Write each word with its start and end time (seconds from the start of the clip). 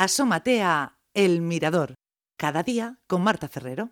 Asómate 0.00 0.62
a 0.62 0.96
El 1.12 1.42
Mirador, 1.42 1.96
cada 2.38 2.62
día 2.62 2.96
con 3.06 3.20
Marta 3.20 3.48
Ferrero. 3.48 3.90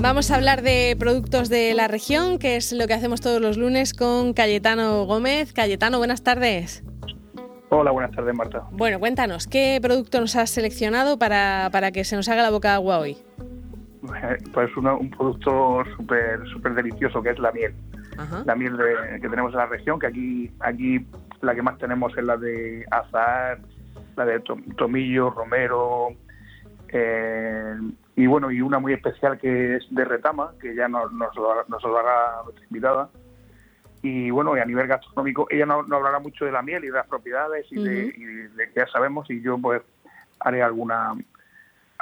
Vamos 0.00 0.32
a 0.32 0.34
hablar 0.34 0.62
de 0.62 0.96
productos 0.98 1.48
de 1.48 1.74
la 1.74 1.86
región, 1.86 2.40
que 2.40 2.56
es 2.56 2.72
lo 2.72 2.88
que 2.88 2.94
hacemos 2.94 3.20
todos 3.20 3.40
los 3.40 3.56
lunes 3.56 3.94
con 3.94 4.34
Cayetano 4.34 5.04
Gómez. 5.04 5.52
Cayetano, 5.52 5.98
buenas 5.98 6.24
tardes. 6.24 6.82
Hola, 7.70 7.92
buenas 7.92 8.10
tardes, 8.16 8.34
Marta. 8.34 8.66
Bueno, 8.72 8.98
cuéntanos, 8.98 9.46
¿qué 9.46 9.78
producto 9.80 10.18
nos 10.18 10.34
has 10.34 10.50
seleccionado 10.50 11.20
para, 11.20 11.70
que 11.92 12.02
se 12.02 12.16
nos 12.16 12.28
haga 12.28 12.42
la 12.42 12.50
boca 12.50 12.70
de 12.70 12.74
agua 12.74 12.98
hoy? 12.98 13.16
Pues 14.52 14.76
un 14.76 15.10
producto 15.10 15.84
súper 15.96 16.46
súper 16.48 16.74
delicioso 16.74 17.22
que 17.22 17.30
es 17.30 17.38
la 17.38 17.52
miel. 17.52 17.74
La 18.44 18.54
miel 18.54 18.76
que 19.20 19.28
tenemos 19.28 19.52
en 19.52 19.58
la 19.58 19.66
región, 19.66 19.98
que 19.98 20.06
aquí 20.06 20.52
aquí 20.60 21.06
la 21.40 21.54
que 21.54 21.62
más 21.62 21.78
tenemos 21.78 22.16
es 22.16 22.24
la 22.24 22.36
de 22.36 22.84
azar, 22.90 23.60
la 24.16 24.24
de 24.24 24.40
tomillo, 24.76 25.30
romero, 25.30 26.10
eh, 26.96 27.76
y 28.14 28.26
bueno, 28.26 28.52
y 28.52 28.60
una 28.60 28.78
muy 28.78 28.92
especial 28.92 29.38
que 29.38 29.76
es 29.76 29.86
de 29.90 30.04
retama, 30.04 30.52
que 30.60 30.74
ya 30.76 30.86
nos, 30.86 31.12
nos, 31.12 31.34
nos 31.68 31.82
lo 31.82 31.98
hará 31.98 32.42
nuestra 32.44 32.64
invitada. 32.66 33.10
Y 34.02 34.30
bueno, 34.30 34.56
y 34.56 34.60
a 34.60 34.64
nivel 34.64 34.86
gastronómico, 34.86 35.48
ella 35.50 35.66
no, 35.66 35.80
hablará 35.80 36.20
mucho 36.20 36.44
de 36.44 36.52
la 36.52 36.62
miel 36.62 36.84
y 36.84 36.88
de 36.88 36.92
las 36.92 37.08
propiedades 37.08 37.66
y, 37.70 37.82
de, 37.82 38.12
que 38.12 38.72
ya 38.76 38.86
sabemos, 38.86 39.28
y 39.30 39.40
yo 39.40 39.58
pues 39.58 39.82
haré 40.38 40.62
alguna 40.62 41.14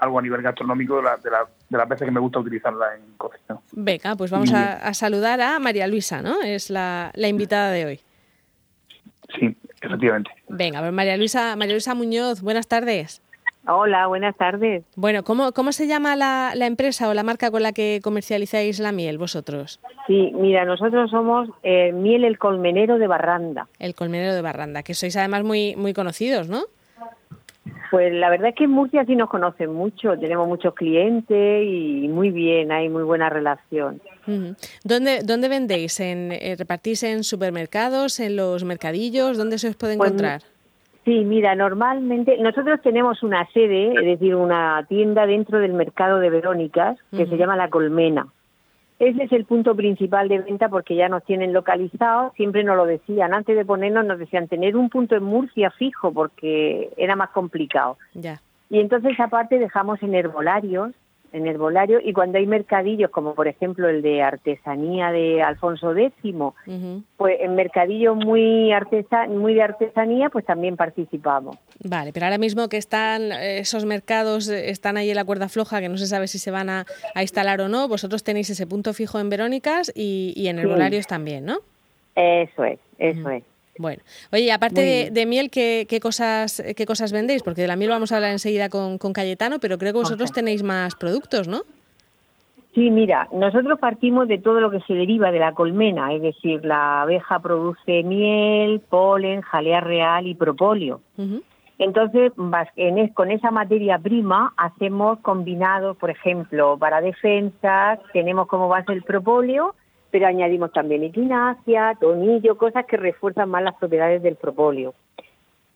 algo 0.02 0.18
a 0.18 0.22
nivel 0.22 0.42
gastronómico 0.42 0.96
de, 0.96 1.02
la, 1.04 1.16
de, 1.16 1.30
la, 1.30 1.46
de 1.68 1.78
las 1.78 1.88
veces 1.88 2.06
que 2.06 2.10
me 2.10 2.18
gusta 2.18 2.40
utilizarla 2.40 2.96
en 2.96 3.16
cocina. 3.16 3.60
Venga, 3.70 4.16
pues 4.16 4.32
vamos 4.32 4.52
a, 4.52 4.92
saludar 4.94 5.40
a 5.40 5.60
María 5.60 5.86
Luisa, 5.86 6.22
¿no? 6.22 6.42
Es 6.42 6.70
la, 6.70 7.12
la 7.14 7.28
invitada 7.28 7.70
de 7.70 7.86
hoy. 7.86 8.00
Sí, 9.38 9.56
efectivamente. 9.80 10.30
Venga, 10.48 10.80
pues 10.80 10.92
María 10.92 11.16
Luisa, 11.16 11.54
María 11.54 11.74
Luisa 11.74 11.94
Muñoz, 11.94 12.42
buenas 12.42 12.66
tardes. 12.66 13.22
Hola, 13.68 14.08
buenas 14.08 14.36
tardes. 14.36 14.82
Bueno, 14.96 15.22
¿cómo, 15.22 15.52
cómo 15.52 15.70
se 15.70 15.86
llama 15.86 16.16
la, 16.16 16.50
la, 16.56 16.66
empresa 16.66 17.08
o 17.08 17.14
la 17.14 17.22
marca 17.22 17.52
con 17.52 17.62
la 17.62 17.70
que 17.70 18.00
comercializáis 18.02 18.80
la 18.80 18.90
miel 18.90 19.18
vosotros? 19.18 19.78
Sí, 20.08 20.32
mira, 20.34 20.64
nosotros 20.64 21.12
somos 21.12 21.48
eh, 21.62 21.92
Miel 21.92 22.24
el 22.24 22.38
Colmenero 22.38 22.98
de 22.98 23.06
Barranda. 23.06 23.68
El 23.78 23.94
Colmenero 23.94 24.34
de 24.34 24.42
Barranda, 24.42 24.82
que 24.82 24.94
sois 24.94 25.16
además 25.16 25.44
muy, 25.44 25.76
muy 25.76 25.94
conocidos, 25.94 26.48
¿no? 26.48 26.64
Pues 27.92 28.10
la 28.10 28.30
verdad 28.30 28.48
es 28.48 28.54
que 28.54 28.64
en 28.64 28.70
Murcia 28.70 29.04
sí 29.04 29.14
nos 29.14 29.28
conocen 29.28 29.70
mucho, 29.70 30.18
tenemos 30.18 30.48
muchos 30.48 30.72
clientes 30.72 31.62
y 31.62 32.08
muy 32.08 32.30
bien, 32.30 32.72
hay 32.72 32.88
muy 32.88 33.02
buena 33.02 33.28
relación. 33.28 34.00
¿Dónde, 34.82 35.20
¿Dónde 35.22 35.50
vendéis? 35.50 36.00
¿En, 36.00 36.32
eh, 36.32 36.56
¿Repartís 36.58 37.02
en 37.02 37.22
supermercados, 37.22 38.18
en 38.18 38.36
los 38.36 38.64
mercadillos? 38.64 39.36
¿Dónde 39.36 39.58
se 39.58 39.68
os 39.68 39.76
puede 39.76 39.98
pues 39.98 40.08
encontrar? 40.08 40.40
Sí, 41.04 41.22
mira, 41.26 41.54
normalmente 41.54 42.38
nosotros 42.38 42.80
tenemos 42.80 43.22
una 43.22 43.46
sede, 43.52 43.88
es 43.88 44.18
decir, 44.18 44.36
una 44.36 44.86
tienda 44.88 45.26
dentro 45.26 45.58
del 45.58 45.74
mercado 45.74 46.18
de 46.18 46.30
Verónicas 46.30 46.96
que 47.14 47.26
se 47.26 47.36
llama 47.36 47.56
La 47.56 47.68
Colmena. 47.68 48.26
Ese 49.02 49.24
es 49.24 49.32
el 49.32 49.46
punto 49.46 49.74
principal 49.74 50.28
de 50.28 50.38
venta 50.38 50.68
porque 50.68 50.94
ya 50.94 51.08
nos 51.08 51.24
tienen 51.24 51.52
localizados, 51.52 52.32
siempre 52.34 52.62
nos 52.62 52.76
lo 52.76 52.86
decían, 52.86 53.34
antes 53.34 53.56
de 53.56 53.64
ponernos 53.64 54.06
nos 54.06 54.16
decían 54.16 54.46
tener 54.46 54.76
un 54.76 54.90
punto 54.90 55.16
en 55.16 55.24
Murcia 55.24 55.72
fijo 55.72 56.12
porque 56.12 56.88
era 56.96 57.16
más 57.16 57.30
complicado. 57.30 57.96
Ya. 58.14 58.40
Y 58.70 58.78
entonces 58.78 59.18
aparte 59.18 59.58
dejamos 59.58 60.00
en 60.04 60.14
herbolarios 60.14 60.92
en 61.32 61.46
herbolario 61.46 61.98
y 62.02 62.12
cuando 62.12 62.38
hay 62.38 62.46
mercadillos 62.46 63.10
como 63.10 63.34
por 63.34 63.48
ejemplo 63.48 63.88
el 63.88 64.02
de 64.02 64.22
artesanía 64.22 65.10
de 65.10 65.42
Alfonso 65.42 65.96
X, 65.96 66.34
pues 67.16 67.40
en 67.40 67.54
mercadillos 67.54 68.16
muy 68.16 68.72
muy 69.30 69.54
de 69.54 69.62
artesanía 69.62 70.28
pues 70.28 70.44
también 70.44 70.76
participamos. 70.76 71.56
Vale, 71.84 72.12
pero 72.12 72.26
ahora 72.26 72.38
mismo 72.38 72.68
que 72.68 72.76
están 72.76 73.32
esos 73.32 73.84
mercados 73.84 74.48
eh, 74.48 74.70
están 74.70 74.96
ahí 74.96 75.10
en 75.10 75.16
la 75.16 75.24
cuerda 75.24 75.48
floja 75.48 75.80
que 75.80 75.88
no 75.88 75.96
se 75.96 76.06
sabe 76.06 76.28
si 76.28 76.38
se 76.38 76.50
van 76.50 76.70
a, 76.70 76.86
instalar 77.20 77.60
o 77.60 77.68
no, 77.68 77.88
vosotros 77.88 78.22
tenéis 78.22 78.50
ese 78.50 78.66
punto 78.66 78.94
fijo 78.94 79.18
en 79.18 79.28
Verónicas 79.30 79.92
y, 79.94 80.46
en 80.46 80.58
herbolarios 80.58 81.06
también, 81.06 81.44
¿no? 81.44 81.58
Eso 82.14 82.64
es, 82.64 82.78
eso 82.98 83.30
es. 83.30 83.42
Bueno, 83.78 84.02
oye, 84.30 84.52
aparte 84.52 85.10
de, 85.10 85.26
miel, 85.26 85.50
¿qué, 85.50 85.98
cosas, 86.00 86.62
¿qué 86.76 86.86
cosas 86.86 87.10
vendéis? 87.10 87.42
Porque 87.42 87.62
de 87.62 87.68
la 87.68 87.76
miel 87.76 87.90
vamos 87.90 88.12
a 88.12 88.16
hablar 88.16 88.30
enseguida 88.30 88.68
con, 88.68 88.98
Cayetano, 88.98 89.58
pero 89.60 89.78
creo 89.78 89.92
que 89.92 89.98
vosotros 89.98 90.30
tenéis 90.30 90.62
más 90.62 90.94
productos, 90.94 91.48
¿no? 91.48 91.62
Sí, 92.74 92.90
mira, 92.90 93.28
nosotros 93.32 93.78
partimos 93.78 94.28
de 94.28 94.38
todo 94.38 94.60
lo 94.60 94.70
que 94.70 94.80
se 94.80 94.94
deriva 94.94 95.30
de 95.30 95.38
la 95.38 95.52
colmena, 95.52 96.14
es 96.14 96.22
decir, 96.22 96.64
la 96.64 97.02
abeja 97.02 97.38
produce 97.40 98.02
miel, 98.02 98.80
polen, 98.80 99.40
jalea 99.40 99.80
real 99.80 100.26
y 100.26 100.34
propóleo. 100.34 101.00
Entonces, 101.78 102.32
con 103.14 103.30
esa 103.30 103.50
materia 103.50 103.98
prima 103.98 104.52
hacemos 104.56 105.18
combinados, 105.20 105.96
por 105.96 106.10
ejemplo, 106.10 106.76
para 106.78 107.00
defensas, 107.00 107.98
tenemos 108.12 108.46
como 108.46 108.68
base 108.68 108.92
el 108.92 109.02
propóleo 109.02 109.74
pero 110.12 110.26
añadimos 110.26 110.70
también 110.72 111.02
equinacia, 111.02 111.96
tonillo, 111.98 112.56
cosas 112.56 112.84
que 112.86 112.98
refuerzan 112.98 113.48
más 113.48 113.64
las 113.64 113.74
propiedades 113.74 114.22
del 114.22 114.36
propóleo. 114.36 114.94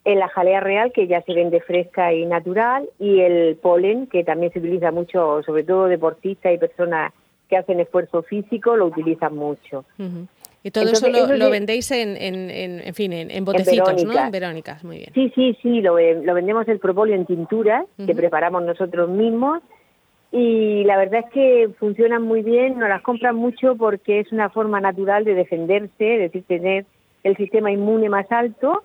En 0.05 0.21
la 0.21 0.29
jalea 0.29 0.61
real, 0.61 0.93
que 0.93 1.09
ya 1.09 1.23
se 1.23 1.33
vende 1.33 1.61
fresca 1.63 2.13
y 2.13 2.27
natural, 2.27 2.89
y 3.01 3.21
el 3.21 3.57
polen, 3.57 4.07
que 4.07 4.23
también 4.23 4.53
se 4.53 4.61
utiliza 4.61 4.93
mucho, 4.93 5.43
sobre 5.43 5.65
todo 5.65 5.87
deportistas 5.87 6.53
y 6.53 6.59
personas 6.59 7.13
que 7.49 7.57
hacen 7.57 7.81
esfuerzo 7.81 8.23
físico, 8.23 8.77
lo 8.77 8.87
utilizan 8.87 9.35
mucho. 9.35 9.85
Y 10.67 10.73
todo 10.73 10.91
eso 10.91 11.09
lo, 11.09 11.49
vendéis 11.49 11.93
en, 11.93 12.17
en, 12.17 12.51
en, 12.51 12.93
fin, 12.93 13.13
en, 13.13 13.45
botecitos, 13.45 14.05
¿no? 14.05 14.19
En 14.19 14.33
Verónicas, 14.33 14.83
muy 14.83 14.97
bien. 14.97 15.11
Sí, 15.15 15.31
sí, 15.33 15.57
sí, 15.63 15.81
lo, 15.81 15.95
vendemos 15.95 16.67
el 16.67 16.81
propóleo 16.81 17.15
en 17.15 17.25
tinturas, 17.25 17.85
que 18.05 18.13
preparamos 18.17 18.65
nosotros 18.65 19.09
mismos, 19.09 19.63
y 20.33 20.83
la 20.83 20.97
verdad 20.97 21.21
es 21.25 21.33
que 21.33 21.71
funcionan 21.79 22.23
muy 22.23 22.43
bien, 22.43 22.81
nos 22.81 22.89
las 22.89 23.01
compran 23.03 23.37
mucho 23.37 23.77
porque 23.77 24.19
es 24.19 24.33
una 24.33 24.51
forma 24.51 24.81
natural 24.81 25.25
de 25.25 25.35
defenderse, 25.35 26.15
es 26.15 26.33
decir, 26.33 26.43
tener 26.49 26.85
el 27.23 27.37
sistema 27.37 27.71
inmune 27.71 28.09
más 28.09 28.27
alto 28.33 28.83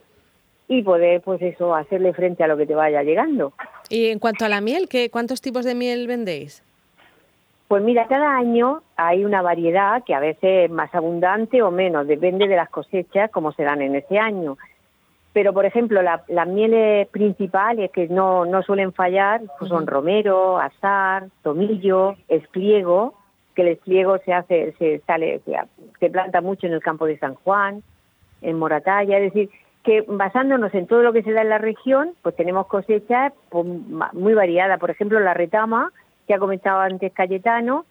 y 0.67 0.83
poder, 0.83 1.21
pues 1.21 1.41
eso, 1.41 1.73
hacerle 1.73 2.13
frente 2.13 2.43
a 2.43 2.47
lo 2.47 2.57
que 2.57 2.67
te 2.67 2.75
vaya 2.75 3.01
llegando. 3.01 3.53
Y 3.89 4.09
en 4.09 4.19
cuanto 4.19 4.45
a 4.45 4.49
la 4.49 4.61
miel, 4.61 4.87
¿qué, 4.87 5.09
¿cuántos 5.09 5.41
tipos 5.41 5.65
de 5.65 5.73
miel 5.73 6.05
vendéis? 6.05 6.63
Pues 7.71 7.81
mira, 7.83 8.05
cada 8.07 8.35
año 8.35 8.81
hay 8.97 9.23
una 9.23 9.41
variedad 9.41 10.03
que 10.03 10.13
a 10.13 10.19
veces 10.19 10.65
es 10.65 10.69
más 10.69 10.93
abundante 10.93 11.61
o 11.61 11.71
menos, 11.71 12.05
depende 12.05 12.49
de 12.49 12.57
las 12.57 12.69
cosechas 12.69 13.31
como 13.31 13.53
se 13.53 13.63
dan 13.63 13.81
en 13.81 13.95
ese 13.95 14.19
año. 14.19 14.57
Pero, 15.31 15.53
por 15.53 15.63
ejemplo, 15.63 16.01
las 16.01 16.47
mieles 16.49 17.07
principales 17.07 17.89
que 17.91 18.09
no, 18.09 18.43
no 18.43 18.61
suelen 18.61 18.91
fallar 18.91 19.39
pues 19.57 19.69
son 19.69 19.87
romero, 19.87 20.59
azar, 20.59 21.27
tomillo, 21.43 22.17
espliego, 22.27 23.13
que 23.55 23.61
el 23.61 23.69
espliego 23.69 24.17
se 24.17 24.33
hace, 24.33 24.73
se 24.77 24.99
sale, 25.07 25.39
se, 25.97 26.09
planta 26.09 26.41
mucho 26.41 26.67
en 26.67 26.73
el 26.73 26.83
campo 26.83 27.05
de 27.05 27.19
San 27.19 27.35
Juan, 27.35 27.83
en 28.41 28.59
Moratalla, 28.59 29.17
es 29.17 29.33
decir, 29.33 29.49
que 29.85 30.03
basándonos 30.09 30.73
en 30.73 30.87
todo 30.87 31.03
lo 31.03 31.13
que 31.13 31.23
se 31.23 31.31
da 31.31 31.41
en 31.41 31.47
la 31.47 31.57
región, 31.57 32.15
pues 32.21 32.35
tenemos 32.35 32.67
cosechas 32.67 33.31
pues, 33.47 33.65
muy 34.11 34.33
variadas. 34.33 34.77
Por 34.77 34.91
ejemplo, 34.91 35.21
la 35.21 35.33
retama, 35.33 35.93
que 36.31 36.35
ha 36.35 36.39
comentado 36.39 36.79
antes 36.79 37.11
Cayetano, 37.11 37.85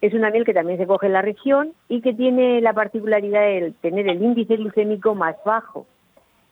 es 0.00 0.14
una 0.14 0.30
miel 0.30 0.44
que 0.44 0.54
también 0.54 0.78
se 0.78 0.86
coge 0.86 1.06
en 1.06 1.12
la 1.12 1.22
región 1.22 1.72
y 1.88 2.00
que 2.00 2.14
tiene 2.14 2.60
la 2.60 2.72
particularidad 2.72 3.40
de 3.40 3.74
tener 3.82 4.08
el 4.08 4.22
índice 4.22 4.56
glucémico 4.56 5.14
más 5.14 5.36
bajo. 5.44 5.86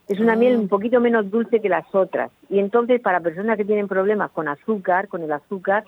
Es 0.06 0.20
una 0.20 0.36
miel 0.36 0.56
un 0.56 0.68
poquito 0.68 1.00
menos 1.00 1.30
dulce 1.30 1.60
que 1.60 1.68
las 1.68 1.86
otras. 1.94 2.30
Y 2.50 2.58
entonces, 2.58 3.00
para 3.00 3.20
personas 3.20 3.56
que 3.56 3.64
tienen 3.64 3.88
problemas 3.88 4.30
con 4.32 4.48
azúcar, 4.48 5.08
con 5.08 5.22
el 5.22 5.32
azúcar, 5.32 5.84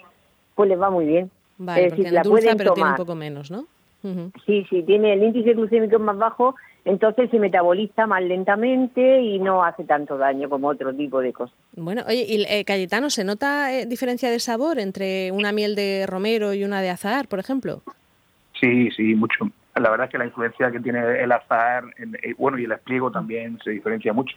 pues 0.54 0.68
les 0.68 0.80
va 0.80 0.90
muy 0.90 1.04
bien. 1.04 1.30
Vale, 1.58 1.86
es 1.86 1.90
decir, 1.96 2.12
la 2.12 2.22
pueden 2.22 2.56
pero 2.56 2.72
tiene 2.72 2.90
un 2.90 2.96
poco 2.96 3.14
menos, 3.14 3.50
¿no? 3.50 3.66
Sí, 4.46 4.66
sí, 4.68 4.82
tiene 4.82 5.12
el 5.12 5.22
índice 5.22 5.54
glucémico 5.54 5.98
más 6.00 6.18
bajo, 6.18 6.56
entonces 6.84 7.30
se 7.30 7.38
metaboliza 7.38 8.06
más 8.06 8.22
lentamente 8.22 9.20
y 9.20 9.38
no 9.38 9.62
hace 9.62 9.84
tanto 9.84 10.18
daño 10.18 10.48
como 10.48 10.68
otro 10.68 10.92
tipo 10.92 11.20
de 11.20 11.32
cosas. 11.32 11.56
Bueno, 11.76 12.02
oye, 12.08 12.24
y 12.28 12.44
eh, 12.48 12.64
Cayetano, 12.64 13.10
¿se 13.10 13.22
nota 13.22 13.72
eh, 13.72 13.86
diferencia 13.86 14.30
de 14.30 14.40
sabor 14.40 14.80
entre 14.80 15.30
una 15.30 15.52
miel 15.52 15.76
de 15.76 16.06
romero 16.08 16.52
y 16.52 16.64
una 16.64 16.80
de 16.80 16.90
azahar, 16.90 17.28
por 17.28 17.38
ejemplo? 17.38 17.82
Sí, 18.60 18.90
sí, 18.90 19.14
mucho 19.14 19.46
la 19.74 19.90
verdad 19.90 20.06
es 20.06 20.12
que 20.12 20.18
la 20.18 20.26
influencia 20.26 20.70
que 20.70 20.80
tiene 20.80 21.22
el 21.22 21.32
azar, 21.32 21.84
eh, 21.96 22.34
bueno, 22.36 22.58
y 22.58 22.64
el 22.64 22.72
espliego 22.72 23.10
también 23.10 23.58
se 23.64 23.70
diferencia 23.70 24.12
mucho. 24.12 24.36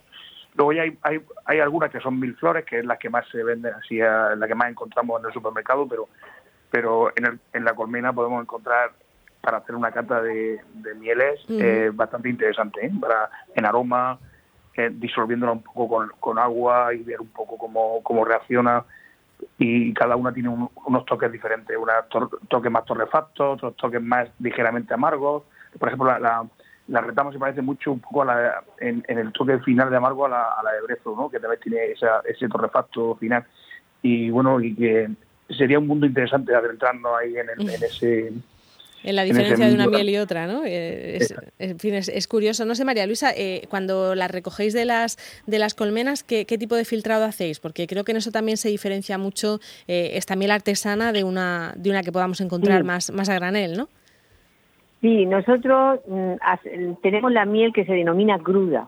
Luego 0.56 0.72
ya 0.72 0.84
hay, 0.84 0.98
hay, 1.02 1.20
hay, 1.44 1.60
algunas 1.60 1.92
que 1.92 2.00
son 2.00 2.18
mil 2.18 2.34
flores, 2.36 2.64
que 2.64 2.80
es 2.80 2.86
las 2.86 2.98
que 2.98 3.10
más 3.10 3.28
se 3.30 3.44
venden 3.44 3.74
así, 3.74 3.98
la 3.98 4.48
que 4.48 4.56
más 4.56 4.70
encontramos 4.70 5.20
en 5.20 5.28
el 5.28 5.34
supermercado, 5.34 5.86
pero 5.88 6.08
pero 6.72 7.10
en, 7.16 7.26
el, 7.26 7.40
en 7.54 7.64
la 7.64 7.74
colmena 7.74 8.12
podemos 8.12 8.42
encontrar 8.42 8.92
para 9.46 9.58
hacer 9.58 9.76
una 9.76 9.92
cata 9.92 10.24
de, 10.24 10.60
mieles 11.00 11.40
eh, 11.50 11.92
bastante 11.94 12.30
interesante, 12.30 12.84
¿eh? 12.84 12.92
para 13.00 13.30
en 13.54 13.64
aroma, 13.64 14.18
eh, 14.76 14.90
disolviéndola 14.92 15.52
un 15.52 15.62
poco 15.62 15.88
con, 15.88 16.10
con, 16.20 16.40
agua 16.40 16.92
y 16.96 17.04
ver 17.04 17.22
un 17.22 17.28
poco 17.28 17.56
cómo, 17.56 18.02
cómo 18.02 18.26
reacciona 18.26 18.84
y 19.60 19.94
cada 19.94 20.16
una 20.16 20.34
tiene 20.34 20.50
unos 20.50 21.06
toques 21.06 21.32
diferentes, 21.32 21.78
unos 21.78 22.32
toques 22.48 22.72
más 22.72 22.86
torrefactos, 22.86 23.58
otros 23.58 23.76
toques 23.76 24.02
más 24.02 24.30
ligeramente 24.40 24.96
amargos. 24.96 25.44
por 25.78 25.90
ejemplo, 25.90 26.18
la, 26.18 26.44
la, 26.88 27.02
retama 27.02 27.32
se 27.32 27.38
parece 27.38 27.62
mucho 27.62 27.92
un 27.92 28.00
poco 28.00 28.24
a 28.24 28.26
la, 28.26 28.64
en, 28.80 29.04
el 29.08 29.32
toque 29.32 29.60
final 29.60 29.92
de 29.92 29.98
amargo 29.98 30.26
a 30.26 30.30
la, 30.30 30.44
a 30.54 30.64
la 30.64 30.72
de 30.72 30.82
Brezo, 30.82 31.16
¿no? 31.16 31.30
que 31.30 31.40
también 31.40 31.62
tiene 31.62 31.92
esa, 31.92 32.22
ese 32.26 32.50
torrefacto 32.50 33.16
final. 33.18 33.46
Y 34.02 34.32
bueno, 34.32 34.60
y 34.60 34.74
que 34.74 35.10
sería 35.50 35.78
un 35.78 35.86
mundo 35.86 36.08
interesante 36.08 36.56
adentrarnos 36.56 37.12
ahí 37.20 37.38
en, 37.38 37.50
en 37.50 37.84
ese 37.84 38.34
en 39.06 39.16
la 39.16 39.24
diferencia 39.24 39.68
de 39.68 39.76
una 39.76 39.88
miel 39.88 40.10
y 40.10 40.18
otra, 40.18 40.48
¿no? 40.48 40.64
Eh, 40.66 41.18
es, 41.18 41.36
en 41.60 41.78
fin, 41.78 41.94
es, 41.94 42.28
curioso. 42.28 42.66
No 42.66 42.74
sé, 42.74 42.84
María 42.86 43.06
Luisa, 43.06 43.32
eh, 43.36 43.62
cuando 43.70 44.16
las 44.16 44.32
recogéis 44.32 44.74
de 44.74 44.84
las, 44.84 45.18
de 45.46 45.60
las 45.60 45.76
colmenas, 45.76 46.24
¿qué, 46.24 46.46
tipo 46.46 46.76
de 46.76 46.86
filtrado 46.86 47.24
hacéis? 47.24 47.60
Porque 47.60 47.86
creo 47.86 48.04
que 48.04 48.12
en 48.12 48.18
eso 48.18 48.32
también 48.32 48.58
se 48.58 48.70
diferencia 48.70 49.20
mucho 49.20 49.60
eh, 49.88 50.12
esta 50.14 50.36
miel 50.36 50.50
artesana 50.50 51.12
de 51.12 51.24
una, 51.24 51.74
de 51.78 51.92
una 51.92 52.02
que 52.02 52.12
podamos 52.12 52.42
encontrar 52.42 52.84
más, 52.84 53.12
más 53.12 53.30
a 53.30 53.36
granel, 53.36 53.78
¿no? 53.78 53.90
Sí, 55.02 55.28
nosotros 55.28 56.00
mm, 56.08 56.94
tenemos 57.04 57.32
la 57.32 57.46
miel 57.46 57.74
que 57.74 57.86
se 57.86 57.94
denomina 57.94 58.40
cruda, 58.40 58.88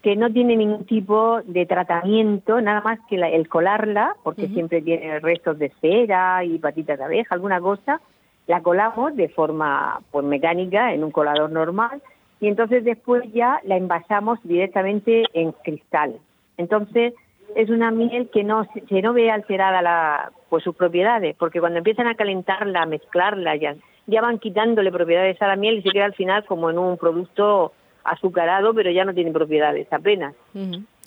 que 0.00 0.14
no 0.14 0.32
tiene 0.32 0.54
ningún 0.54 0.84
tipo 0.84 1.40
de 1.44 1.66
tratamiento, 1.66 2.60
nada 2.60 2.82
más 2.82 3.00
que 3.08 3.16
el 3.16 3.48
colarla, 3.48 4.14
porque 4.22 4.46
siempre 4.46 4.80
tiene 4.80 5.18
restos 5.18 5.58
de 5.58 5.72
cera 5.80 6.44
y 6.44 6.58
patitas 6.58 6.98
de 6.98 7.04
abeja, 7.04 7.34
alguna 7.34 7.60
cosa, 7.60 8.00
la 8.46 8.62
colamos 8.62 9.14
de 9.16 9.28
forma 9.28 10.00
pues 10.10 10.24
mecánica 10.24 10.92
en 10.92 11.04
un 11.04 11.10
colador 11.10 11.50
normal 11.50 12.02
y 12.40 12.48
entonces 12.48 12.84
después 12.84 13.24
ya 13.32 13.60
la 13.64 13.76
envasamos 13.76 14.38
directamente 14.44 15.24
en 15.32 15.52
cristal. 15.52 16.16
Entonces 16.56 17.14
es 17.54 17.70
una 17.70 17.90
miel 17.90 18.28
que 18.32 18.44
no 18.44 18.66
se 18.88 19.02
no 19.02 19.12
ve 19.12 19.30
alterada 19.30 19.82
la, 19.82 20.32
pues 20.48 20.64
sus 20.64 20.74
propiedades, 20.74 21.34
porque 21.38 21.60
cuando 21.60 21.78
empiezan 21.78 22.06
a 22.06 22.14
calentarla, 22.14 22.82
a 22.82 22.86
mezclarla, 22.86 23.56
ya, 23.56 23.76
ya 24.06 24.20
van 24.20 24.38
quitándole 24.38 24.92
propiedades 24.92 25.40
a 25.40 25.46
la 25.46 25.56
miel 25.56 25.78
y 25.78 25.82
se 25.82 25.90
queda 25.90 26.06
al 26.06 26.14
final 26.14 26.44
como 26.44 26.70
en 26.70 26.78
un 26.78 26.98
producto 26.98 27.72
azucarado, 28.04 28.74
pero 28.74 28.90
ya 28.90 29.04
no 29.04 29.14
tiene 29.14 29.32
propiedades 29.32 29.90
apenas. 29.92 30.34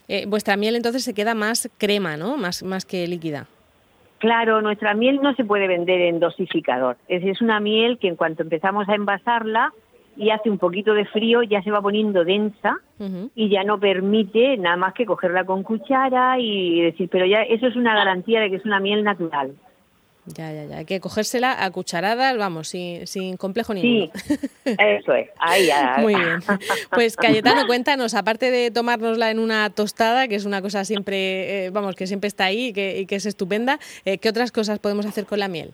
Eh, 0.08 0.26
vuestra 0.28 0.58
miel 0.58 0.76
entonces 0.76 1.04
se 1.04 1.14
queda 1.14 1.36
más 1.36 1.70
crema, 1.78 2.18
¿no? 2.18 2.36
Más, 2.38 2.64
más 2.64 2.86
que 2.86 3.08
líquida. 3.08 3.48
Claro, 4.20 4.62
nuestra 4.62 4.94
miel 4.94 5.22
no 5.22 5.34
se 5.34 5.46
puede 5.46 5.68
vender 5.68 6.02
en 6.02 6.20
dosificador. 6.20 6.98
Es, 7.08 7.24
es 7.24 7.42
una 7.42 7.60
miel 7.60 7.98
que 8.00 8.10
en 8.10 8.16
cuanto 8.16 8.44
empezamos 8.44 8.88
a 8.90 8.96
envasarla 8.96 9.74
y 10.18 10.32
hace 10.32 10.50
un 10.50 10.58
poquito 10.58 10.94
de 10.94 11.06
frío 11.06 11.42
ya 11.44 11.64
se 11.64 11.72
va 11.72 11.82
poniendo 11.82 12.26
densa 12.26 12.78
y 13.34 13.48
ya 13.48 13.64
no 13.64 13.80
permite 13.80 14.58
nada 14.58 14.76
más 14.76 14.94
que 14.94 15.06
cogerla 15.06 15.46
con 15.46 15.64
cuchara 15.64 16.38
y 16.38 16.82
decir, 16.82 17.08
pero 17.10 17.26
ya 17.26 17.44
eso 17.44 17.68
es 17.68 17.78
una 17.78 17.96
garantía 17.96 18.42
de 18.42 18.50
que 18.50 18.58
es 18.58 18.66
una 18.66 18.82
miel 18.82 19.06
natural. 19.06 19.54
Ya, 20.26 20.52
ya, 20.52 20.66
ya. 20.66 20.78
Hay 20.78 20.86
que 20.86 21.00
cogérsela 21.00 21.64
a 21.64 21.72
cucharadas, 21.72 22.38
vamos, 22.38 22.68
sin, 22.68 23.08
sin 23.08 23.38
complejo 23.38 23.74
ninguno. 23.74 24.12
Sí, 24.14 24.36
eso 24.66 25.14
es. 25.14 25.30
Ahí, 25.40 25.68
ya. 25.68 25.98
Muy 26.00 26.16
bien. 26.16 26.40
Pues 26.92 27.16
Cayetano, 27.16 27.66
cuéntanos, 27.66 28.14
aparte 28.14 28.52
de 28.52 28.70
tomárnosla 28.70 29.32
en 29.32 29.40
una 29.40 29.70
tostada, 29.70 30.28
que 30.28 30.36
es 30.36 30.46
una 30.46 30.62
cosa 30.62 30.86
siempre, 30.86 31.66
eh, 31.66 31.70
vamos, 31.72 31.96
que 31.96 32.06
siempre 32.06 32.28
está 32.28 32.46
ahí 32.46 32.68
y 32.68 32.74
que, 32.74 33.06
que 33.08 33.16
es 33.16 33.26
estupenda, 33.26 33.80
eh, 34.06 34.18
¿qué 34.18 34.30
otras 34.30 34.52
cosas 34.52 34.80
podemos 34.80 35.06
hacer 35.06 35.26
con 35.26 35.40
la 35.40 35.48
miel? 35.48 35.74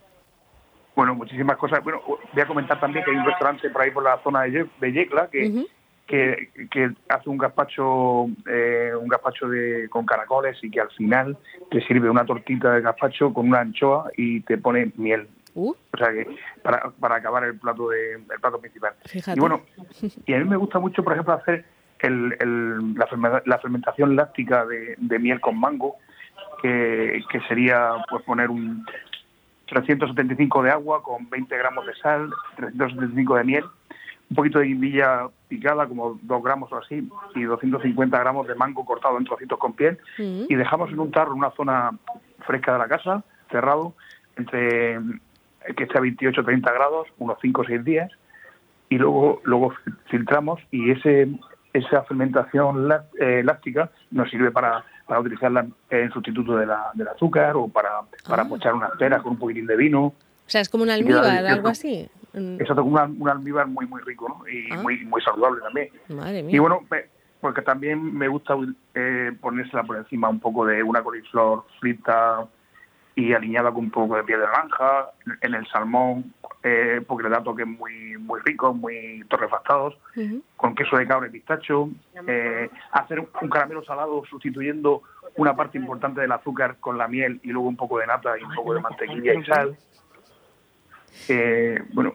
Bueno, 0.94 1.14
muchísimas 1.14 1.58
cosas. 1.58 1.84
Bueno, 1.84 2.00
voy 2.06 2.42
a 2.42 2.46
comentar 2.46 2.80
también 2.80 3.04
que 3.04 3.10
hay 3.10 3.18
un 3.18 3.26
restaurante 3.26 3.68
por 3.68 3.82
ahí 3.82 3.90
por 3.90 4.02
la 4.02 4.18
zona 4.22 4.42
de, 4.42 4.92
Yecla 4.92 5.28
que, 5.30 5.66
que, 6.06 6.50
que 6.70 6.92
hace 7.08 7.28
un 7.28 7.38
gazpacho, 7.38 8.26
eh, 8.48 8.92
un 8.98 9.08
gazpacho 9.08 9.48
de, 9.48 9.88
con 9.88 10.06
caracoles 10.06 10.56
y 10.62 10.70
que 10.70 10.80
al 10.80 10.90
final 10.90 11.36
te 11.70 11.80
sirve 11.86 12.08
una 12.08 12.24
tortita 12.24 12.72
de 12.72 12.80
gazpacho 12.80 13.32
con 13.34 13.48
una 13.48 13.60
anchoa 13.60 14.10
y 14.16 14.40
te 14.40 14.56
pone 14.58 14.92
miel. 14.96 15.28
Uh. 15.54 15.70
O 15.70 15.96
sea 15.96 16.12
que 16.12 16.28
para, 16.62 16.90
para 17.00 17.16
acabar 17.16 17.44
el 17.44 17.58
plato 17.58 17.88
de 17.88 18.14
el 18.14 18.40
plato 18.40 18.60
principal. 18.60 18.94
Y 19.12 19.40
bueno, 19.40 19.62
y 20.26 20.34
a 20.34 20.38
mí 20.38 20.44
me 20.44 20.56
gusta 20.56 20.78
mucho, 20.78 21.02
por 21.02 21.14
ejemplo, 21.14 21.34
hacer 21.34 21.64
el, 22.00 22.36
el, 22.38 22.94
la, 22.94 23.58
fermentación 23.58 24.14
láctica 24.14 24.64
de, 24.66 24.94
de 24.98 25.18
miel 25.18 25.40
con 25.40 25.58
mango, 25.58 25.96
que, 26.62 27.22
que 27.30 27.40
sería 27.48 27.92
pues 28.10 28.22
poner 28.24 28.50
un 28.50 28.84
375 29.66 30.62
de 30.62 30.70
agua 30.70 31.02
con 31.02 31.28
20 31.28 31.56
gramos 31.56 31.86
de 31.86 31.94
sal, 31.96 32.30
375 32.56 33.36
de 33.36 33.44
miel 33.44 33.64
un 34.28 34.36
poquito 34.36 34.58
de 34.58 34.66
guindilla 34.66 35.28
picada, 35.48 35.86
como 35.86 36.18
dos 36.22 36.42
gramos 36.42 36.72
o 36.72 36.76
así, 36.76 37.08
y 37.34 37.42
250 37.42 38.18
gramos 38.18 38.46
de 38.46 38.54
mango 38.54 38.84
cortado 38.84 39.18
en 39.18 39.24
trocitos 39.24 39.58
con 39.58 39.74
piel, 39.74 39.98
y 40.18 40.54
dejamos 40.54 40.90
en 40.90 40.98
un 40.98 41.10
tarro 41.10 41.32
en 41.32 41.38
una 41.38 41.50
zona 41.52 41.92
fresca 42.46 42.72
de 42.72 42.78
la 42.78 42.88
casa, 42.88 43.22
cerrado, 43.50 43.94
entre 44.36 44.98
que 45.76 45.84
esté 45.84 45.98
a 45.98 46.00
28 46.00 46.44
30 46.44 46.72
grados, 46.72 47.08
unos 47.18 47.38
5 47.40 47.60
o 47.60 47.64
6 47.64 47.84
días, 47.84 48.10
y 48.88 48.98
luego 48.98 49.40
luego 49.44 49.74
filtramos 50.08 50.60
y 50.70 50.92
ese 50.92 51.28
esa 51.76 52.02
fermentación 52.04 52.90
eh, 53.18 53.42
láctica 53.44 53.90
nos 54.10 54.30
sirve 54.30 54.50
para, 54.50 54.84
para 55.06 55.20
utilizarla 55.20 55.66
en 55.90 56.10
sustituto 56.10 56.56
de 56.56 56.66
la, 56.66 56.90
del 56.94 57.08
azúcar 57.08 57.56
o 57.56 57.68
para, 57.68 58.00
para 58.26 58.42
ah. 58.42 58.48
pochar 58.48 58.74
unas 58.74 58.92
peras 58.92 59.22
con 59.22 59.32
un 59.32 59.38
poquitín 59.38 59.66
de 59.66 59.76
vino. 59.76 60.04
O 60.06 60.14
sea, 60.48 60.60
es 60.60 60.68
como 60.68 60.84
un 60.84 60.90
almíbar, 60.90 61.44
algo 61.46 61.68
así. 61.68 62.08
Exacto, 62.36 62.84
un, 62.84 63.16
un 63.18 63.28
almíbar 63.28 63.66
muy, 63.66 63.86
muy 63.86 64.02
rico 64.02 64.28
¿no? 64.28 64.48
y 64.48 64.70
ah. 64.70 64.82
muy, 64.82 65.04
muy 65.06 65.22
saludable 65.22 65.62
también. 65.62 66.50
Y 66.50 66.58
bueno, 66.58 66.82
porque 67.40 67.62
también 67.62 68.14
me 68.16 68.28
gusta 68.28 68.54
eh, 68.94 69.32
ponérsela 69.40 69.84
por 69.84 69.96
encima 69.96 70.28
un 70.28 70.40
poco 70.40 70.66
de 70.66 70.82
una 70.82 71.02
coliflor 71.02 71.64
frita 71.80 72.46
y 73.14 73.32
aliñada 73.32 73.72
con 73.72 73.84
un 73.84 73.90
poco 73.90 74.16
de 74.16 74.24
piel 74.24 74.40
de 74.40 74.46
naranja, 74.46 75.10
en 75.40 75.54
el 75.54 75.66
salmón, 75.68 76.34
eh, 76.62 77.02
porque 77.06 77.24
le 77.24 77.30
da 77.30 77.42
toques 77.42 77.66
muy 77.66 78.18
muy 78.18 78.40
ricos, 78.40 78.76
muy 78.76 79.24
torrefactados, 79.28 79.96
con 80.56 80.74
queso 80.74 80.98
de 80.98 81.06
cabra 81.06 81.28
y 81.28 81.30
pistacho, 81.30 81.88
eh, 82.26 82.68
hacer 82.92 83.20
un, 83.20 83.48
caramelo 83.48 83.82
salado 83.84 84.22
sustituyendo 84.28 85.02
una 85.36 85.56
parte 85.56 85.78
importante 85.78 86.20
del 86.20 86.32
azúcar 86.32 86.76
con 86.78 86.98
la 86.98 87.08
miel 87.08 87.40
y 87.42 87.48
luego 87.48 87.68
un 87.68 87.76
poco 87.76 87.98
de 87.98 88.06
nata 88.06 88.38
y 88.38 88.42
un 88.42 88.54
poco 88.54 88.74
de 88.74 88.80
mantequilla 88.80 89.34
y 89.34 89.44
sal. 89.44 89.76
Eh, 91.28 91.82
bueno, 91.92 92.14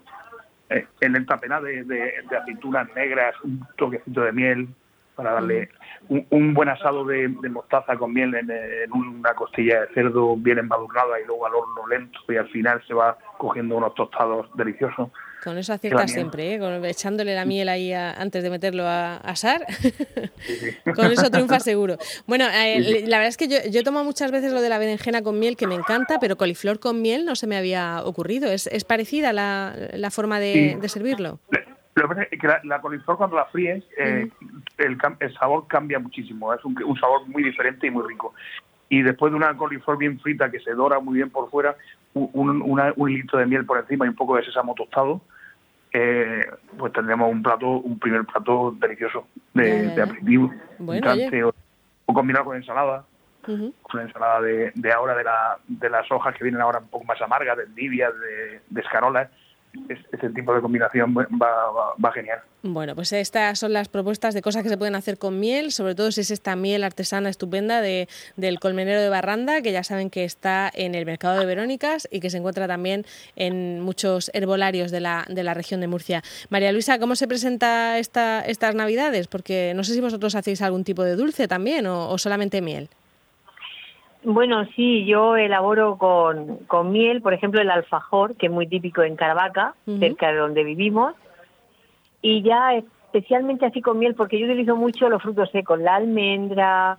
eh, 0.70 0.86
en 1.02 1.16
el 1.16 1.26
tapená 1.26 1.60
de, 1.62 1.84
de, 1.84 2.14
aceitunas 2.36 2.88
negras, 2.96 3.36
un 3.44 3.66
toquecito 3.78 4.22
de 4.22 4.32
miel 4.32 4.68
para 5.16 5.34
darle 5.34 5.70
un, 6.08 6.54
buen 6.54 6.70
asado 6.70 7.06
de, 7.06 7.28
mostaza 7.28 7.98
con 7.98 8.14
miel 8.14 8.34
en, 8.36 8.50
en, 8.50 8.92
una 8.92 9.34
costilla 9.34 9.82
de 9.82 9.94
cerdo 9.94 10.36
bien 10.38 10.60
embadurnada 10.60 11.20
y 11.20 11.26
luego 11.26 11.46
al 11.46 11.56
horno 11.56 11.88
lento 11.88 12.20
y 12.30 12.38
al 12.38 12.48
final 12.50 12.82
se 12.88 12.94
va 12.94 13.18
cogiendo 13.38 13.76
unos 13.76 13.94
tostados 13.96 14.50
deliciosos. 14.56 15.10
Con 15.44 15.58
eso 15.58 15.74
acierta 15.74 16.08
siempre, 16.08 16.56
¿eh? 16.56 16.90
echándole 16.90 17.34
la 17.34 17.46
miel 17.46 17.68
ahí 17.70 17.94
antes 17.94 18.44
de 18.44 18.50
meterlo 18.50 18.86
a 18.86 19.18
asar. 19.18 19.66
con 20.96 21.06
eso 21.08 21.32
triunfa 21.32 21.60
seguro. 21.60 21.98
Bueno, 22.28 22.46
eh, 22.54 23.04
la 23.08 23.18
verdad 23.18 23.30
es 23.30 23.38
que 23.38 23.48
yo, 23.48 23.58
yo 23.72 23.84
tomo 23.84 24.04
muchas 24.04 24.32
veces 24.32 24.54
lo 24.54 24.62
de 24.62 24.70
la 24.70 24.78
berenjena 24.78 25.24
con 25.24 25.40
miel, 25.40 25.58
que 25.58 25.66
me 25.66 25.76
encanta, 25.76 26.20
pero 26.20 26.36
coliflor 26.36 26.80
con 26.80 27.02
miel 27.02 27.26
no 27.26 27.36
se 27.36 27.48
me 27.48 27.58
había 27.58 28.04
ocurrido. 28.04 28.52
¿Es, 28.52 28.68
es 28.68 28.84
parecida 28.84 29.34
la, 29.34 29.74
la 29.94 30.12
forma 30.12 30.40
de, 30.40 30.78
servirlo? 30.88 31.40
Lo 31.96 32.04
que 32.04 32.08
pasa 32.08 32.24
es 32.30 32.40
que 32.40 32.48
la, 32.64 32.80
coliflor 32.80 33.18
cuando 33.18 33.36
la 33.36 33.46
fríes, 33.46 33.84
eh, 33.98 34.30
el, 34.78 34.98
el, 35.20 35.34
sabor 35.34 35.68
cambia 35.68 35.98
muchísimo. 35.98 36.54
Es 36.54 36.64
un, 36.64 36.82
un 36.84 37.00
sabor 37.00 37.28
muy 37.28 37.44
diferente 37.44 37.88
y 37.88 37.92
muy 37.92 38.08
rico 38.08 38.34
y 38.92 39.04
después 39.04 39.32
de 39.32 39.38
una 39.38 39.56
coliflor 39.56 39.98
bien 39.98 40.20
frita 40.20 40.52
que 40.52 40.60
se 40.60 40.74
dora 40.74 41.00
muy 41.00 41.16
bien 41.16 41.30
por 41.30 41.50
fuera, 41.50 41.78
un, 42.14 42.62
un 42.62 43.14
litro 43.14 43.40
de 43.40 43.46
miel 43.46 43.66
por 43.66 43.80
encima 43.80 44.06
y 44.06 44.10
un 44.10 44.16
poco 44.16 44.36
de 44.36 44.44
sésamo 44.44 44.76
tostado, 44.76 45.22
eh, 45.94 46.46
pues 46.78 46.94
tendremos 46.94 47.30
un 47.30 47.44
plato, 47.44 47.68
un 47.68 48.00
primer 48.00 48.26
plato 48.26 48.76
delicioso 48.80 49.28
de, 49.54 50.02
aperitivo. 50.02 50.54
o, 52.06 52.14
combinado 52.14 52.46
con 52.46 52.58
ensalada, 52.58 53.06
con 53.42 54.02
ensalada 54.02 54.42
de, 54.42 54.72
de 54.76 54.92
ahora 54.92 55.16
de, 55.16 55.24
la, 55.24 55.58
de 55.68 55.90
las 55.90 56.10
hojas 56.12 56.36
que 56.36 56.44
vienen 56.44 56.62
ahora 56.62 56.80
un 56.80 56.88
poco 56.88 57.06
más 57.06 57.22
amargas, 57.22 57.58
de 57.58 57.64
endivias, 57.64 58.12
de, 58.20 58.62
de 58.70 58.82
escarolas, 58.82 59.30
este 59.90 60.30
tipo 60.30 60.54
de 60.54 60.62
combinación 60.62 61.16
va, 61.16 62.12
genial. 62.12 62.40
Bueno, 62.64 62.94
pues 62.96 63.12
estas 63.14 63.58
son 63.58 63.74
las 63.74 63.88
propuestas 63.90 64.34
de 64.34 64.42
cosas 64.42 64.64
que 64.64 64.70
se 64.70 64.78
pueden 64.78 64.96
hacer 64.96 65.18
con 65.18 65.40
miel, 65.40 65.72
sobre 65.72 65.96
todo 65.96 66.12
si 66.12 66.22
es 66.22 66.32
esta 66.32 66.56
miel 66.56 66.84
artesana 66.84 67.30
estupenda 67.30 67.82
de, 67.82 68.08
del 68.36 68.60
colmenero 68.60 69.02
de 69.02 69.10
Barranda, 69.10 69.62
que 69.62 69.72
ya 69.72 69.84
saben 69.84 70.10
que 70.10 70.24
está 70.24 70.70
en 70.74 70.94
el 70.94 71.06
mercado 71.06 71.40
de 71.40 71.46
Verónicas 71.46 72.08
y 72.12 72.20
que 72.20 72.30
se 72.30 72.38
encuentra 72.38 72.68
también 72.68 73.06
en 73.36 73.82
muchos 73.82 74.30
herbolarios 74.34 74.92
de 74.92 75.00
la, 75.00 75.26
de 75.28 75.44
la 75.44 75.54
región 75.54 75.82
de 75.82 75.88
Murcia. 75.88 76.22
María 76.50 76.72
Luisa, 76.72 77.00
¿cómo 77.00 77.16
se 77.16 77.28
presenta 77.28 77.98
esta, 77.98 78.42
estas 78.42 78.76
Navidades? 78.76 79.28
Porque 79.28 79.74
no 79.76 79.84
sé 79.84 79.94
si 79.94 80.02
vosotros 80.02 80.36
hacéis 80.36 80.62
algún 80.62 80.84
tipo 80.84 81.04
de 81.04 81.16
dulce 81.16 81.48
también 81.48 81.88
o 81.88 82.18
solamente 82.18 82.62
miel. 82.62 82.90
Bueno, 84.24 84.66
sí, 84.76 85.06
yo 85.06 85.36
elaboro 85.36 85.98
con, 85.98 86.58
con 86.68 86.92
miel, 86.92 87.22
por 87.22 87.34
ejemplo, 87.34 87.60
el 87.60 87.72
alfajor, 87.72 88.36
que 88.36 88.48
es 88.48 88.52
muy 88.52 88.68
típico 88.68 89.02
en 89.02 89.16
Caravaca, 89.16 89.74
cerca 90.00 90.32
de 90.32 90.38
donde 90.38 90.64
vivimos, 90.64 91.16
y 92.22 92.44
ya 92.44 92.76
especialmente 92.76 93.66
así 93.66 93.82
con 93.82 93.98
miel, 93.98 94.14
porque 94.14 94.40
yo 94.40 94.46
utilizo 94.46 94.76
mucho 94.76 95.10
los 95.10 95.24
frutos 95.24 95.50
secos, 95.52 95.80
la 95.80 95.96
almendra, 95.96 96.98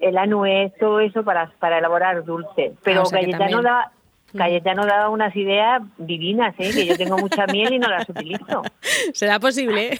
la 0.00 0.26
nuez, 0.26 0.72
todo 0.78 1.00
eso 1.00 1.22
para, 1.22 1.50
para 1.58 1.78
elaborar 1.78 2.24
dulce. 2.24 2.74
Pero 2.82 3.02
ah, 3.02 3.62
da 3.62 3.92
Cayetano 4.36 4.86
daba 4.86 5.08
unas 5.08 5.34
ideas 5.34 5.82
divinas, 5.98 6.54
¿eh? 6.58 6.70
que 6.72 6.86
yo 6.86 6.96
tengo 6.96 7.18
mucha 7.18 7.46
miel 7.46 7.74
y 7.74 7.78
no 7.78 7.88
las 7.88 8.08
utilizo. 8.08 8.62
¿Será 9.12 9.40
posible? 9.40 9.98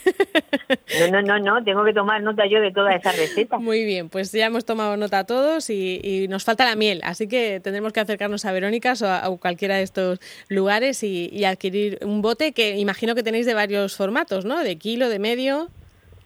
No, 1.00 1.20
no, 1.20 1.22
no, 1.22 1.38
no, 1.38 1.64
tengo 1.64 1.84
que 1.84 1.92
tomar 1.92 2.22
nota 2.22 2.46
yo 2.46 2.60
de 2.60 2.72
toda 2.72 2.92
esa 2.94 3.12
receta. 3.12 3.58
Muy 3.58 3.84
bien, 3.84 4.08
pues 4.08 4.32
ya 4.32 4.46
hemos 4.46 4.64
tomado 4.64 4.96
nota 4.96 5.24
todos 5.24 5.70
y, 5.70 6.26
nos 6.28 6.44
falta 6.44 6.64
la 6.64 6.76
miel, 6.76 7.00
así 7.04 7.28
que 7.28 7.60
tendremos 7.60 7.92
que 7.92 8.00
acercarnos 8.00 8.44
a 8.44 8.52
Verónicas 8.52 9.02
o 9.02 9.08
a, 9.10 9.22
cualquiera 9.38 9.76
de 9.76 9.82
estos 9.82 10.20
lugares 10.48 11.02
y, 11.02 11.44
adquirir 11.44 11.98
un 12.02 12.22
bote 12.22 12.52
que 12.52 12.76
imagino 12.76 13.14
que 13.14 13.22
tenéis 13.22 13.46
de 13.46 13.54
varios 13.54 13.96
formatos, 13.96 14.44
¿no? 14.44 14.62
De 14.62 14.76
kilo, 14.76 15.08
de 15.08 15.18
medio. 15.20 15.68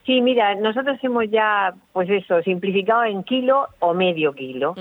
Sí, 0.06 0.22
mira, 0.22 0.54
nosotros 0.54 0.98
hemos 1.02 1.30
ya, 1.30 1.74
pues 1.92 2.08
eso, 2.08 2.42
simplificado 2.42 3.04
en 3.04 3.22
kilo 3.22 3.68
o 3.80 3.92
medio 3.92 4.32
kilo. 4.32 4.74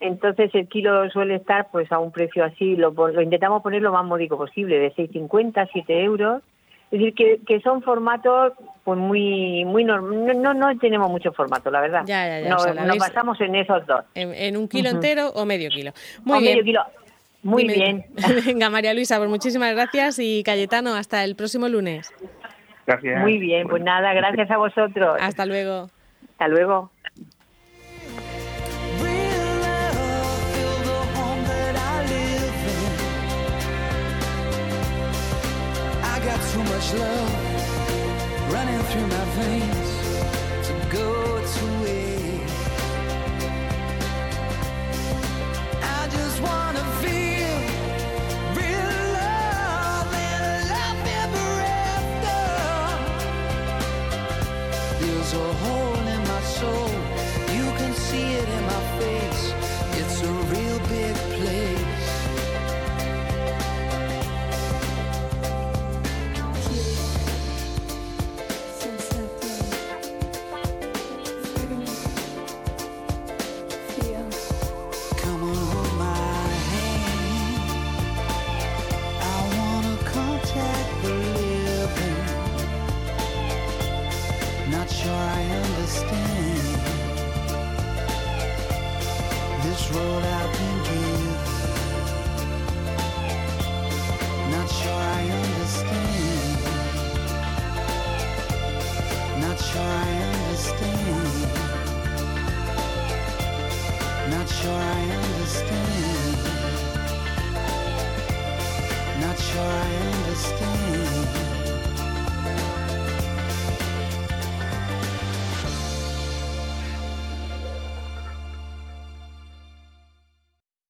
Entonces 0.00 0.50
el 0.54 0.68
kilo 0.68 1.08
suele 1.10 1.36
estar 1.36 1.68
pues 1.70 1.90
a 1.92 1.98
un 1.98 2.12
precio 2.12 2.44
así, 2.44 2.76
lo, 2.76 2.90
lo 2.90 3.22
intentamos 3.22 3.62
poner 3.62 3.82
lo 3.82 3.92
más 3.92 4.04
módico 4.04 4.36
posible, 4.36 4.78
de 4.78 4.92
6,50, 4.94 5.68
7 5.72 6.04
euros. 6.04 6.42
Es 6.90 7.00
decir, 7.00 7.14
que, 7.14 7.40
que 7.46 7.60
son 7.60 7.82
formatos 7.82 8.52
pues 8.84 8.98
muy 8.98 9.64
muy 9.64 9.82
no, 9.84 10.00
no 10.00 10.78
tenemos 10.78 11.10
mucho 11.10 11.32
formato, 11.32 11.70
la 11.70 11.80
verdad. 11.80 12.02
Ya, 12.06 12.40
ya, 12.40 12.40
ya, 12.40 12.84
nos 12.84 12.98
basamos 12.98 13.40
en 13.40 13.54
esos 13.54 13.86
dos. 13.86 14.04
En, 14.14 14.56
un 14.56 14.68
kilo 14.68 14.90
entero 14.90 15.30
o 15.30 15.44
medio 15.44 15.70
kilo. 15.70 15.92
Muy 16.24 16.38
o 16.38 16.40
bien. 16.40 16.52
medio 16.52 16.64
kilo. 16.64 16.82
Muy 17.42 17.66
bien. 17.66 18.06
Venga, 18.46 18.70
María 18.70 18.94
Luisa, 18.94 19.18
pues 19.18 19.28
muchísimas 19.28 19.74
gracias 19.74 20.18
y 20.18 20.42
Cayetano, 20.44 20.94
hasta 20.94 21.24
el 21.24 21.36
próximo 21.36 21.68
lunes. 21.68 22.12
Gracias. 22.86 23.20
Muy 23.22 23.38
bien, 23.38 23.68
pues 23.68 23.82
nada, 23.82 24.12
gracias 24.12 24.50
a 24.50 24.56
vosotros. 24.58 25.16
Hasta 25.20 25.46
luego. 25.46 25.90
Hasta 26.32 26.48
luego. 26.48 26.90
A 55.34 55.52
hole 55.64 56.06
in 56.14 56.22
my 56.32 56.42
soul, 56.42 56.90
you 57.56 57.66
can 57.78 57.92
see 57.92 58.34
it 58.40 58.48
in 58.48 58.64
my 58.74 58.82
face. 58.98 59.44
It's 60.00 60.22
a 60.22 60.32
real 60.52 60.63
shine. 99.74 100.13